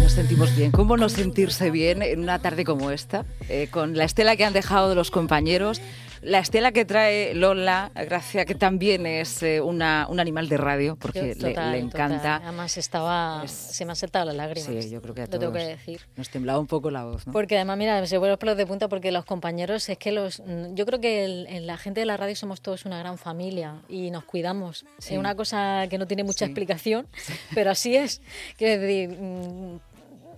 [0.00, 0.72] Nos sentimos bien.
[0.72, 3.26] ¿Cómo no sentirse bien en una tarde como esta?
[3.50, 5.82] Eh, con la estela que han dejado de los compañeros,
[6.22, 10.96] la estela que trae Lola, Gracia, que también es eh, una, un animal de radio,
[10.96, 12.16] porque Yo- le- total, le, encanta.
[12.16, 12.42] total.
[12.44, 14.84] Además estaba, Es- se me han saltado las lágrimas.
[14.84, 16.00] Sí, yo creo que a Lo todos tengo que decir.
[16.16, 17.26] nos temblaba un poco la voz.
[17.26, 17.32] ¿no?
[17.32, 20.42] Porque además, mira, se vuelven los pelos de punta porque los compañeros, es que los.
[20.74, 23.82] Yo creo que el- en la gente de la radio somos todos una gran familia
[23.88, 24.86] y nos cuidamos.
[24.98, 25.14] Sí.
[25.14, 26.50] Es una cosa que no tiene mucha Sí.
[26.52, 27.08] explicación,
[27.54, 28.20] pero así es.
[28.56, 29.18] Quiero decir,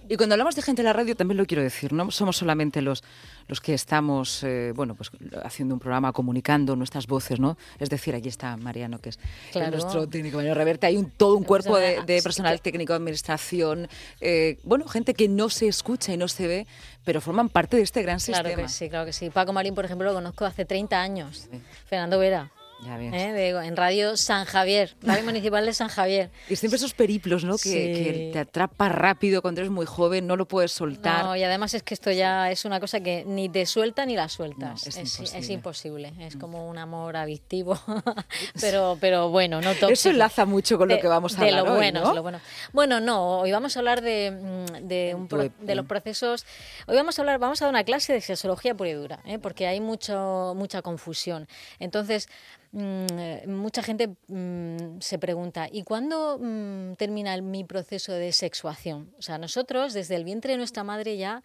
[0.09, 2.83] Y cuando hablamos de gente en la radio, también lo quiero decir, no somos solamente
[2.83, 3.03] los,
[3.49, 5.11] los que estamos, eh, bueno, pues
[5.43, 7.57] haciendo un programa, comunicando nuestras voces, ¿no?
[7.79, 9.19] Es decir, aquí está Mariano, que es
[9.53, 9.71] Claro.
[9.73, 13.89] nuestro técnico Mariano Reverte, hay un, todo un cuerpo de, personal técnico de administración,
[14.21, 16.67] eh, bueno, gente que no se escucha y no se ve,
[17.05, 18.63] pero forman parte de este gran claro sistema.
[18.63, 19.31] que sí, claro que sí.
[19.31, 21.49] Paco Marín, por ejemplo, lo conozco hace 30 años.
[21.87, 22.51] Fernando Vera.
[22.83, 23.15] Ya ves.
[23.15, 23.33] ¿eh?
[23.33, 26.31] de- en Radio San Javier, Radio Municipal de San Javier.
[26.51, 27.53] Y siempre esos periplos, ¿no?
[27.57, 27.71] Que, Sí.
[27.71, 31.25] que te atrapa rápido cuando eres muy joven, no lo puedes soltar.
[31.25, 34.17] No, y además es que esto ya es una cosa que ni te suelta ni
[34.17, 34.61] la sueltas.
[34.61, 35.39] No, es es, imposible.
[35.41, 36.13] es imposible.
[36.21, 37.79] Es como un amor adictivo,
[38.61, 39.93] pero, pero bueno, no tóxico.
[39.93, 42.09] Eso enlaza mucho con lo De- que vamos a de hablar lo hoy, bueno, ¿no?
[42.11, 42.41] de lo bueno.
[42.73, 46.45] Bueno, no, hoy vamos a hablar de, mm, de, un pro- de los procesos.
[46.87, 49.39] Hoy vamos a hablar, vamos a dar una clase de sexología pura y dura, ¿eh?
[49.39, 51.49] porque hay mucho, mucha confusión.
[51.79, 52.29] Entonces,
[52.75, 58.33] mm, eh, mucha gente mm, se pregunta, ¿y cuándo mm, termina el- mi proceso de
[58.33, 59.13] sexuación?
[59.19, 61.43] O sea, nosotros desde el vientre de nuestra madre ya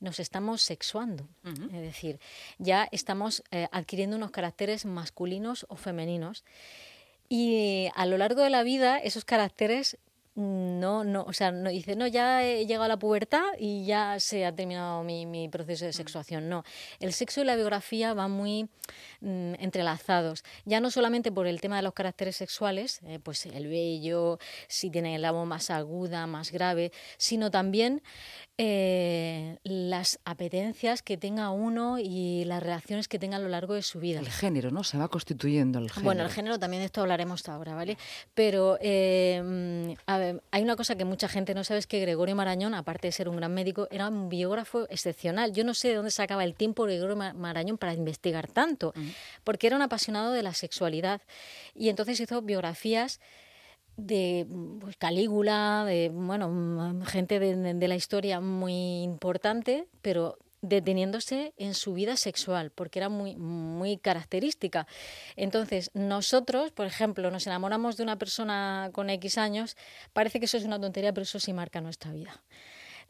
[0.00, 1.28] nos estamos sexuando.
[1.44, 2.18] Es decir,
[2.58, 6.44] ya estamos eh, adquiriendo unos caracteres masculinos o femeninos.
[7.28, 9.96] Y a lo largo de la vida, esos caracteres
[10.82, 14.18] no, no, o sea, no dice, no, ya he llegado a la pubertad y ya
[14.18, 16.48] se ha terminado mi, mi proceso de sexuación.
[16.48, 16.64] No,
[16.98, 18.64] el sexo y la biografía van muy
[19.20, 23.68] mm, entrelazados, ya no solamente por el tema de los caracteres sexuales, eh, pues el
[23.68, 28.02] vello, si tiene la voz más aguda, más grave, sino también
[28.58, 33.82] eh, las apetencias que tenga uno y las relaciones que tenga a lo largo de
[33.82, 34.18] su vida.
[34.18, 34.82] El género, ¿no?
[34.82, 36.04] Se va constituyendo el género.
[36.04, 37.96] Bueno, el género también de esto hablaremos ahora, ¿vale?
[38.34, 42.00] Pero eh, mm, a ver, hay una cosa que mucha gente no sabe, es que
[42.00, 45.52] Gregorio Marañón, aparte de ser un gran médico, era un biógrafo excepcional.
[45.52, 48.92] Yo no sé de dónde sacaba el tiempo Gregorio Ma- Marañón para investigar tanto,
[49.44, 51.20] porque era un apasionado de la sexualidad.
[51.74, 53.20] Y entonces hizo biografías
[53.96, 54.46] de
[54.80, 61.74] pues, Calígula, de bueno, gente de, de- de la historia muy importante, pero deteniéndose en
[61.74, 64.86] su vida sexual, porque era muy, muy característica.
[65.36, 69.76] Entonces, nosotros, por ejemplo, nos enamoramos de una persona con X años,
[70.12, 72.42] parece que eso es una tontería, pero eso sí marca nuestra vida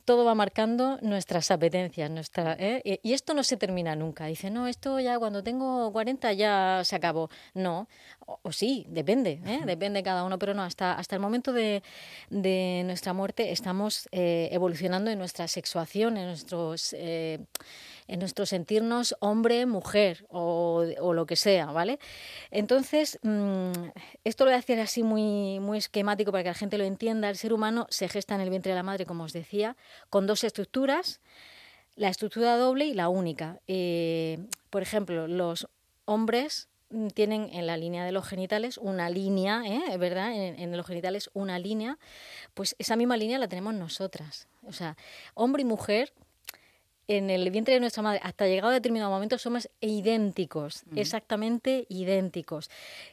[0.04, 2.10] todo va marcando nuestras apetencias.
[2.10, 3.00] Nuestra, ¿eh?
[3.02, 4.26] y, esto no se termina nunca.
[4.26, 7.30] Dice, no, esto ya cuando tengo 40 ya se acabó.
[7.54, 7.88] No,
[8.26, 9.60] o, o sí, depende, ¿eh?
[9.64, 11.82] depende de cada uno, pero no, hasta, hasta el momento de,
[12.30, 16.94] de nuestra muerte estamos eh, evolucionando en nuestra sexuación, en nuestros...
[18.08, 21.98] en nuestro sentirnos hombre, mujer o, o lo que sea, ¿vale?
[22.50, 23.72] Entonces, mm,
[24.24, 27.30] esto lo voy a hacer así muy, muy esquemático para que la gente lo entienda.
[27.30, 29.76] El ser humano se gesta en el vientre de la madre, como os decía,
[30.10, 31.20] con dos estructuras,
[31.96, 33.60] la estructura doble y la única.
[33.66, 34.38] Eh,
[34.70, 35.68] por ejemplo, los
[36.04, 39.96] hombres mm, tienen en la línea de los genitales una línea, ¿eh?
[39.98, 40.32] ¿verdad?
[40.34, 41.98] En, en los genitales una línea,
[42.54, 44.48] pues esa misma línea la tenemos nosotras.
[44.66, 44.96] O sea,
[45.34, 46.12] hombre y mujer
[47.08, 52.70] en el vientre de nuestra madre, hasta llegado a determinado momento, somos idénticos, exactamente idénticos.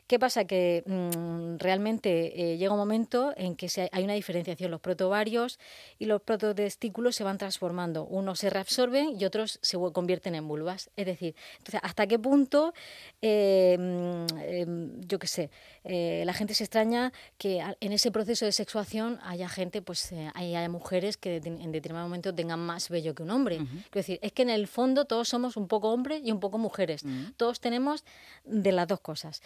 [0.08, 0.46] ¿Qué pasa?
[0.46, 4.72] Que mm, realmente eh, llega un momento en que se- hay una diferenciación.
[4.72, 5.60] Los protovarios
[5.98, 8.06] y los prototestículos se van transformando.
[8.06, 10.90] Unos se reabsorben y otros se convierten en vulvas.
[10.96, 12.74] Es decir, entonces, ¿hasta qué punto,
[13.22, 15.50] eh, mm, em, yo qué sé,
[15.84, 20.30] eh, la gente se extraña que en ese proceso de sexuación haya gente, pues eh,
[20.36, 23.60] haya mujeres que en determinado momento tengan más vello que un hombre?
[23.90, 26.58] Quiero decir, es que en el fondo todos somos un poco hombres y un poco
[26.58, 27.04] mujeres.
[27.38, 28.04] Todos tenemos
[28.46, 29.42] de las dos cosas.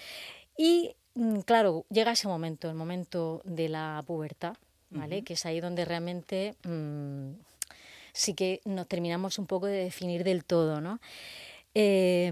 [0.57, 4.55] Y mm, claro, llega ese momento, el momento de la pubertad,
[4.89, 5.24] ¿vale?
[5.24, 7.31] Que es ahí donde realmente mm,
[8.13, 11.00] sí que nos terminamos un poco de definir del todo, ¿no?
[11.74, 12.31] Eh,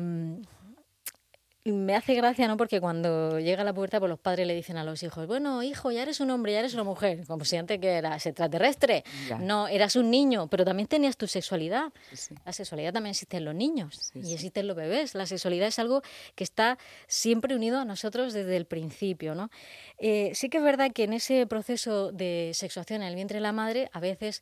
[1.64, 2.58] me hace gracia, ¿no?
[2.58, 5.92] Porque cuando llega la pubertad, pues los padres le dicen a los hijos, bueno, hijo,
[5.92, 9.04] ya eres un hombre, ya eres una mujer, como si antes que eras extraterrestre.
[9.30, 9.38] Ya.
[9.38, 11.92] No, eras un niño, pero también tenías tu sexualidad.
[12.14, 12.34] Sí.
[12.46, 14.34] La sexualidad también existe en los niños Sí, y sí.
[14.34, 15.14] existe en los bebés.
[15.14, 16.02] La sexualidad es algo
[16.36, 19.50] que está siempre unido a nosotros desde el principio, ¿no?
[20.00, 23.42] Eh, sí que es verdad que en ese proceso de sexuación en el vientre de
[23.42, 24.42] la madre, a veces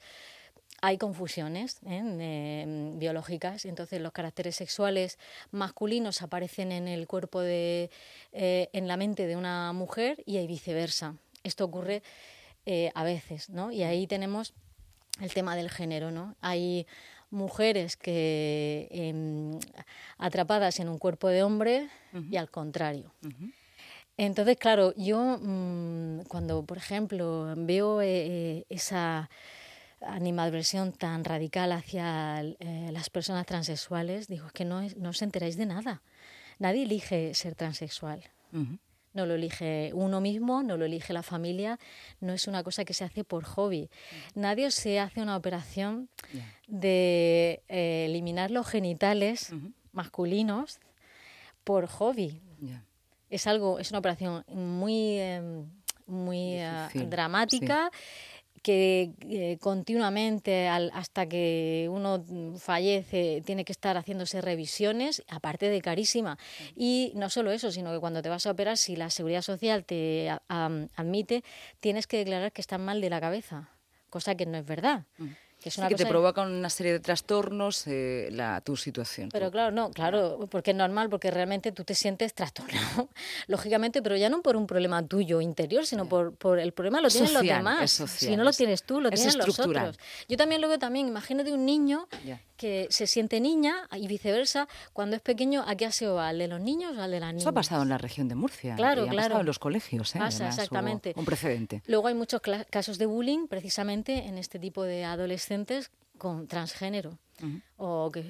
[0.81, 2.01] hay confusiones ¿eh?
[2.03, 5.17] Eh, biológicas, entonces los caracteres sexuales
[5.51, 7.89] masculinos aparecen en el cuerpo de,
[8.31, 11.15] eh, en la mente de una mujer y viceversa.
[11.43, 12.03] Esto ocurre
[12.65, 13.71] eh, a veces, ¿no?
[13.71, 14.53] Y ahí tenemos
[15.21, 16.35] el tema del género, ¿no?
[16.41, 16.85] Hay
[17.29, 19.59] mujeres que em,
[20.17, 21.89] atrapadas en un cuerpo de hombre
[22.29, 23.13] y al contrario.
[24.17, 29.29] Entonces, claro, yo mm, cuando, por ejemplo, veo eh, esa
[30.01, 35.57] animadversión tan radical hacia eh, las personas transexuales, digo, es que no, no os enteráis
[35.57, 36.01] de nada.
[36.57, 38.23] Nadie elige ser transexual.
[39.13, 41.79] No lo elige uno mismo, no lo elige la familia,
[42.19, 43.89] no es una cosa que se hace por hobby.
[44.35, 46.09] Nadie se hace una operación
[46.67, 49.51] de eh, eliminar los genitales
[49.93, 50.79] masculinos
[51.63, 52.41] por hobby.
[53.29, 55.69] Es algo, es una operación muy, em,
[56.07, 57.91] muy eh, dramática
[58.61, 62.23] que eh, continuamente hasta que uno
[62.57, 66.37] fallece tiene que estar haciéndose revisiones, aparte de carísima.
[66.75, 69.85] Y no solo eso, sino que cuando te vas a operar, si la seguridad social
[69.85, 71.43] te admite,
[71.79, 73.69] tienes que declarar que estás mal de la cabeza,
[74.09, 75.05] cosa que no es verdad.
[75.17, 75.27] Mm.
[75.59, 79.27] Que, es que te provoca una serie de trastornos eh, la, tu situación.
[79.29, 83.09] Pero claro, no, claro, porque es normal, porque realmente tú te sientes trastornado,
[83.47, 87.09] lógicamente, pero ya no por un problema tuyo interior, sino por, por el problema lo
[87.09, 87.91] tienen los demás.
[87.91, 89.97] si no lo tienes tú, lo tienen los otros.
[90.29, 92.07] Yo también lo veo también, imagínate un niño
[92.55, 96.27] que se siente niña y viceversa, cuando es pequeño, ¿a qué aseo va?
[96.29, 97.43] ¿Al de los niños o al de las niñas?
[97.43, 98.75] Eso ha pasado en la región de Murcia.
[98.75, 99.15] Claro, claro.
[99.15, 100.19] pasado en los colegios, ¿eh?
[100.19, 101.13] Pasa, exactamente.
[101.15, 101.81] Un precedente.
[101.87, 105.48] Luego hay muchos casos de bullying, precisamente en este tipo de adolescentes
[106.17, 107.17] con transgénero.
[107.77, 108.21] o que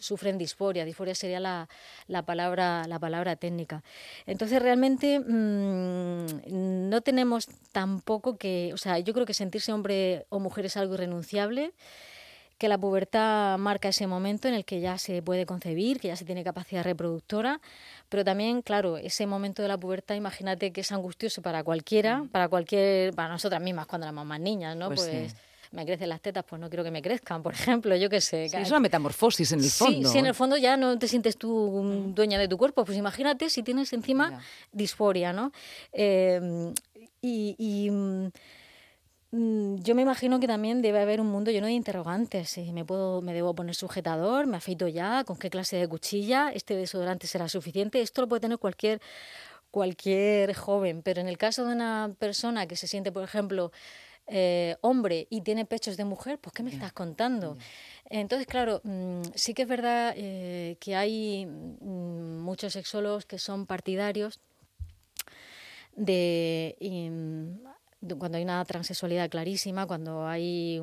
[0.00, 0.86] sufren disforia.
[0.86, 1.68] Disforia sería la,
[2.08, 3.84] la, palabra, la palabra técnica.
[4.24, 10.40] Entonces, realmente mm, no tenemos tampoco que, o sea, yo creo que sentirse hombre o
[10.40, 11.74] mujer es algo irrenunciable
[12.56, 16.16] que la pubertad marca ese momento en el que ya se puede concebir, que ya
[16.16, 17.60] se tiene capacidad reproductora,
[18.08, 22.28] pero también, claro, ese momento de la pubertad, imagínate que es angustioso para cualquiera, mm.
[22.28, 24.86] para cualquier, para nosotras mismas cuando éramos más niñas, ¿no?
[24.86, 25.34] Pues, pues
[25.74, 28.46] me crecen las tetas, pues no quiero que me crezcan, por ejemplo, yo qué sé.
[28.46, 30.08] es una metamorfosis en el fondo.
[30.08, 32.96] Sí, sí, en el fondo ya no te sientes tú dueña de tu cuerpo, pues
[32.96, 34.40] imagínate si tienes encima
[34.72, 35.52] disforia, ¿no?
[35.92, 36.72] Eh,
[37.20, 38.28] y mm,
[39.36, 42.56] Mm, yo me imagino que también debe haber un mundo lleno de interrogantes.
[42.72, 44.46] ¿Me, puedo, ¿Me debo poner sujetador?
[44.46, 45.24] ¿Me afeito ya?
[45.24, 46.52] ¿Con qué clase de cuchilla?
[46.54, 48.00] ¿Este desodorante será suficiente?
[48.00, 49.00] Esto lo puede tener cualquier,
[49.72, 53.72] cualquier joven, pero en el caso de una persona que se siente, por ejemplo,
[54.26, 57.56] eh, hombre y tiene pechos de mujer, pues ¿qué me estás contando?
[58.08, 63.66] Entonces, claro, mm, sí que es verdad eh, que hay mm, muchos sexólogos que son
[63.66, 64.40] partidarios
[65.96, 66.76] de
[68.18, 70.80] cuando hay una transexualidad clarísima, cuando hay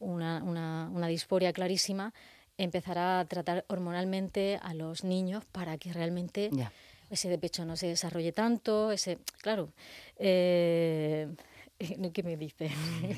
[0.00, 2.12] una, una, disforia clarísima,
[2.58, 6.50] empezará a tratar hormonalmente a los niños para que realmente
[7.10, 9.70] ese de pecho no se desarrolle tanto, ese, claro,
[10.18, 11.28] eh,
[12.12, 12.70] ¿Qué me dice?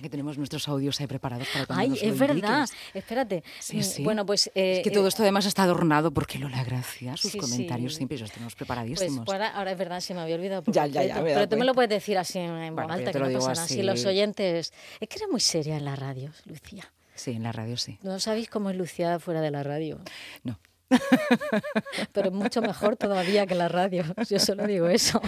[0.02, 2.68] Que tenemos nuestros audios ahí preparados para cuando Ay, nos es verdad.
[2.92, 3.42] Espérate.
[3.58, 4.04] Sí, mm, sí.
[4.04, 4.50] Bueno, pues...
[4.54, 8.18] Eh, es que todo eh, esto además está adornado porque Lola Gracia, sus comentarios siempre
[8.18, 9.24] los tenemos preparadísimos.
[9.24, 10.62] Pues ahora, es verdad, se me había olvidado.
[10.66, 11.22] ya, ya, ya.
[11.22, 13.68] pero tú me lo puedes decir así en voz alta, que no pasa nada.
[13.68, 14.72] Si los oyentes...
[15.00, 16.92] Es que eres muy seria en la radio, Lucía.
[17.14, 17.98] Sí, en la radio sí.
[18.02, 20.00] ¿No sabéis cómo es Lucía fuera de la radio?
[20.42, 20.58] No.
[22.12, 25.20] Pero mucho mejor todavía que la radio, yo solo digo eso.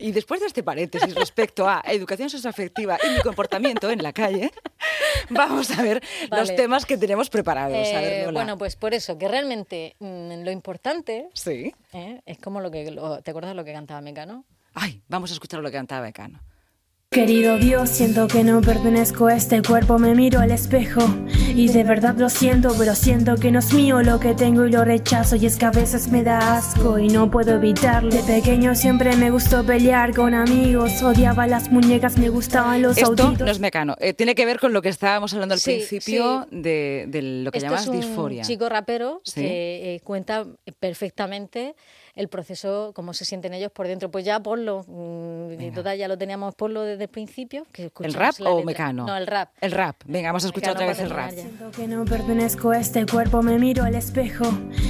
[0.00, 4.50] y después de este paréntesis respecto a educación sexoafectiva y mi comportamiento en la calle,
[5.30, 7.76] vamos a ver los temas que tenemos preparados.
[7.76, 11.74] Eh, bueno, pues por eso, que realmente mm, lo importante sí.
[11.92, 12.20] ¿eh?
[12.26, 12.84] es como lo que...
[13.24, 14.44] ¿Te acuerdas lo que cantaba Mecano?
[14.74, 16.40] Ay, vamos a escuchar lo que cantaba Mecano.
[17.12, 21.00] Querido Dios, siento que no pertenezco a este cuerpo, me miro al espejo.
[21.56, 24.70] Y de verdad lo siento, pero siento que no es mío lo que tengo y
[24.70, 25.34] lo rechazo.
[25.34, 28.10] Y es que a veces me da asco y no puedo evitarlo.
[28.10, 33.32] De pequeño siempre me gustó pelear con amigos, odiaba las muñecas, me gustaban los Esto
[33.32, 37.08] no es mecano, eh, tiene que ver con lo que estábamos hablando al principio De,
[37.42, 38.44] lo que llamas es disforia.
[38.44, 40.46] chico rapero que eh, cuenta
[40.78, 41.74] perfectamente
[42.20, 44.10] el proceso, cómo se sienten ellos por dentro.
[44.10, 47.66] Pues ya ponlo, mm, total ya lo teníamos ponlo desde el principio.
[47.72, 49.06] Que ¿El rap o Mecano?
[49.06, 49.48] No, el rap.
[49.60, 51.30] El rap, venga, vamos a escuchar otra vez el rap.
[51.30, 54.44] Siento que no pertenezco a este cuerpo, me miro al espejo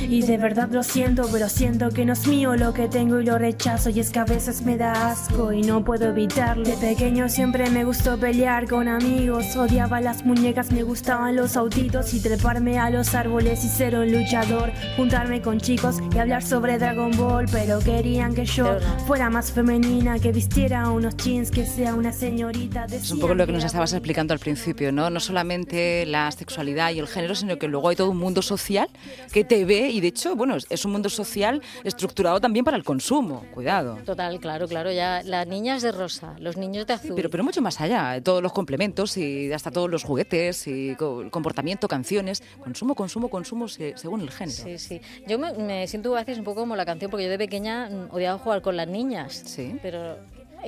[0.08, 3.24] y de verdad lo siento, pero siento que no es mío lo que tengo y
[3.24, 6.64] lo rechazo y es que a veces me da asco y no puedo evitarlo.
[6.64, 12.12] De pequeño siempre me gustó pelear con amigos, odiaba las muñecas, me gustaban los autitos
[12.12, 16.78] y treparme a los árboles y ser un luchador, juntarme con chicos y hablar sobre
[16.78, 21.94] Dragon fútbol, pero querían que yo fuera más femenina, que vistiera unos jeans, que sea
[21.94, 22.86] una señorita.
[22.86, 25.10] Es un poco lo que nos estabas explicando al principio, ¿no?
[25.10, 28.88] No solamente la sexualidad y el género, sino que luego hay todo un mundo social
[29.32, 32.84] que te ve y de hecho, bueno, es un mundo social estructurado también para el
[32.84, 33.44] consumo.
[33.52, 33.98] Cuidado.
[34.04, 34.90] Total, claro, claro.
[34.90, 37.12] Ya las niñas de rosa, los niños de azul.
[37.14, 40.96] pero, pero mucho más allá, todos los complementos y hasta todos los juguetes y
[41.30, 44.62] comportamiento, canciones, consumo, consumo, consumo según el género.
[44.64, 45.00] Sí, sí.
[45.26, 48.08] Yo me, siento a veces un poco como la canción porque yo de pequeña mm,
[48.14, 49.42] odiaba jugar con las niñas.
[49.44, 49.76] Sí.
[49.82, 50.16] Pero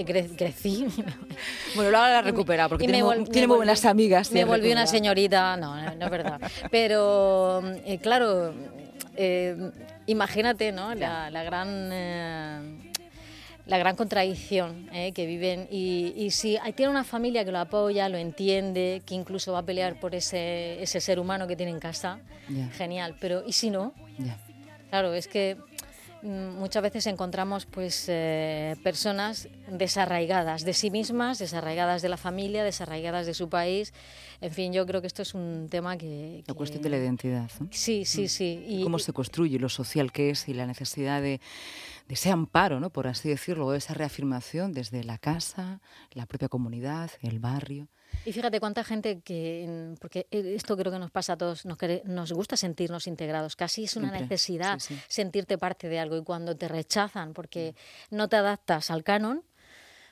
[0.04, 0.86] crecí.
[1.74, 4.30] Bueno, luego la he recuperado porque tiene, muy, buenas amigas.
[4.30, 6.40] Me volví una señorita, no, no, es verdad.
[6.70, 8.52] Pero, eh, claro,
[9.16, 9.70] eh,
[10.06, 10.94] imagínate, ¿no?
[10.94, 11.88] La, gran...
[11.92, 12.78] Eh,
[13.64, 18.18] la gran contradicción eh, que viven y, si tiene una familia que lo apoya, lo
[18.18, 22.18] entiende, que incluso va a pelear por ese, ese ser humano que tiene en casa,
[22.76, 23.94] genial, pero ¿y si no?
[24.90, 25.56] Claro, es que
[26.22, 33.26] muchas veces encontramos pues eh, personas desarraigadas de sí mismas, desarraigadas de la familia, desarraigadas
[33.26, 33.92] de su país.
[34.40, 36.42] En fin, yo creo que esto es un tema que...
[36.46, 37.50] La cuestión de la identidad.
[37.70, 38.28] Sí, sí, mm.
[38.28, 38.64] sí.
[38.66, 41.40] Y, ¿Cómo se construye lo social que es y la necesidad de
[42.08, 42.90] de ese amparo, ¿no?
[42.90, 45.80] por así decirlo, de esa reafirmación desde la casa,
[46.12, 47.88] la propia comunidad, el barrio.
[48.24, 52.32] Y fíjate cuánta gente que, porque esto creo que nos pasa a todos, nos, nos
[52.32, 54.78] gusta sentirnos integrados, casi es una necesidad
[55.08, 57.74] sentirte parte de algo y cuando te rechazan porque
[58.10, 59.44] no te adaptas al canon,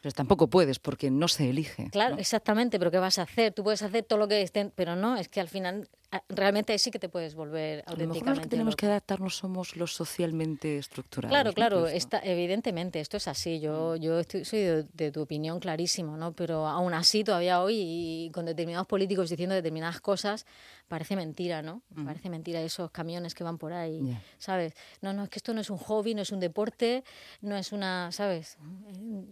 [0.02, 1.90] pero tampoco puedes porque no se elige.
[1.90, 3.52] Claro, exactamente, pero ¿qué vas a hacer?
[3.52, 5.88] Tú puedes hacer todo lo que estén, pero no, es que al final
[6.28, 8.30] Realmente sí que te puedes volver auténticamente.
[8.30, 11.30] A lo que tenemos que adaptarnos somos los socialmente estructurados.
[11.30, 13.60] Claro, claro, está, evidentemente esto es así.
[13.60, 14.00] Yo, mm.
[14.00, 16.32] yo soy de, tu opinión clarísimo, ¿no?
[16.32, 20.46] Pero aún así todavía hoy y con determinados políticos diciendo determinadas cosas
[20.90, 21.82] parece mentira, ¿no?
[21.94, 22.04] Mm.
[22.04, 24.74] Parece mentira esos camiones que van por ahí, ¿sabes?
[25.00, 27.04] No, no, es que esto no es un hobby, no es un deporte,
[27.42, 28.58] no es una, ¿sabes?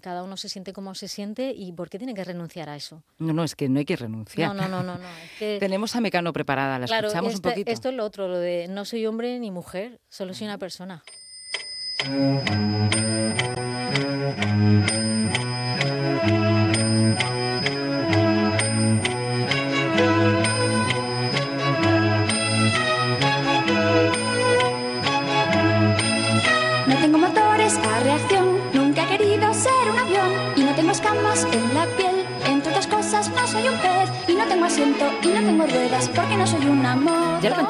[0.00, 3.02] Cada uno se siente como se siente y ¿por qué tiene que renunciar a eso?
[3.18, 4.54] No, no, es que no hay que renunciar.
[4.54, 5.08] No, no, no, no.
[5.58, 6.32] Tenemos a Mecano
[6.76, 7.70] preparada claro, un este, poquito.
[7.70, 11.02] Esto es lo otro, lo de no soy hombre ni mujer, solo soy una persona.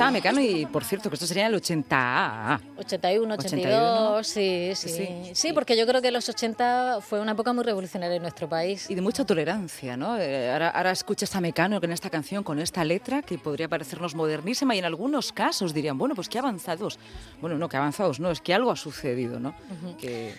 [0.08, 2.60] Contaba Mecano y por cierto que esto sería el 80.
[2.78, 7.64] 81, 82, sí, sí, sí, porque yo creo que los 80 fue una época muy
[7.64, 8.90] revolucionaria en nuestro país.
[8.90, 10.16] Y de mucha tolerancia, ¿no?
[10.18, 14.14] Eh, ahora, ahora escuchas a Mecano en esta canción con esta letra que podría parecernos
[14.14, 16.98] modernísima y en algunos casos dirían, bueno, pues qué avanzados.
[17.40, 19.54] Bueno, no, qué avanzados, no, es que algo ha sucedido, ¿no?
[20.00, 20.34] que...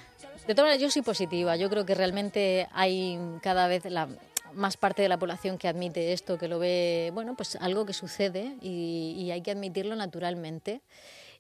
[0.48, 1.56] De todas maneras, yo soy positiva.
[1.58, 4.08] Yo creo que realmente hay cada vez la,
[4.54, 7.94] más parte de la población que admite esto, que lo ve, bueno, pues algo que
[7.94, 10.82] sucede y, hay que admitirlo naturalmente.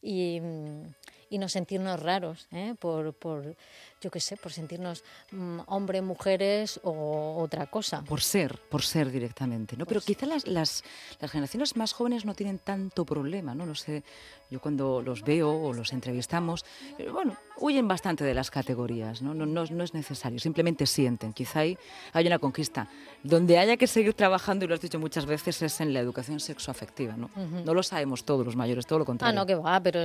[0.02, 0.42] Y,
[1.30, 2.76] y no sentirnos raros ¿eh?
[2.80, 3.56] por, por,
[4.02, 8.02] yo qué sé, por sentirnos mm, hombres, mujeres o otra cosa.
[8.04, 9.86] Por ser, por ser directamente, ¿no?
[9.86, 10.84] Pero quizá las, las,
[11.20, 13.66] las, generaciones más jóvenes no tienen tanto problema, ¿no?
[13.66, 14.04] No sé,
[14.50, 16.66] yo cuando los veo o los entrevistamos,
[16.98, 19.34] eh, bueno, huyen bastante de las categorías, ¿no?
[19.34, 21.34] No, no, es necesario, simplemente sienten.
[21.34, 21.78] Quizá hay,
[22.14, 22.88] hay una conquista.
[23.24, 26.40] Donde haya que seguir trabajando, y lo has dicho muchas veces, es en la educación
[26.40, 27.30] sexoafectiva, ¿no?
[27.66, 29.38] No lo sabemos todos los mayores, todo lo contrario.
[29.38, 30.00] Ah, no, que va, pero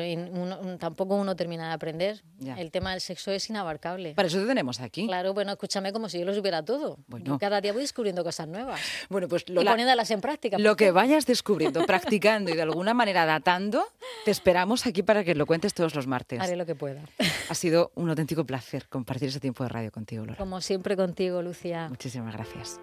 [0.78, 2.23] tampoco uno termina de aprender.
[2.56, 4.14] El tema del sexo es inabarcable.
[4.14, 5.06] Para eso te tenemos aquí.
[5.06, 6.99] Claro, bueno, escúchame como si yo lo supiera todo.
[7.06, 7.38] Bueno.
[7.38, 8.80] Cada día voy descubriendo cosas nuevas.
[9.09, 10.59] Bueno, pues lo, y poniéndolas en práctica.
[10.59, 13.87] Lo que vayas descubriendo, practicando y de alguna manera datando,
[14.25, 16.40] te esperamos aquí para que lo cuentes todos los martes.
[16.40, 17.02] Haré lo que pueda.
[17.49, 20.38] Ha sido un auténtico placer compartir ese tiempo de radio contigo, Laura.
[20.38, 21.88] Como siempre contigo, Lucía.
[21.88, 22.80] Muchísimas gracias.